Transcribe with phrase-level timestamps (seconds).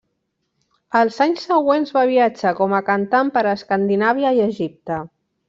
[0.99, 5.01] Els anys següents va viatjar com a cantant per Escandinàvia i Egipte.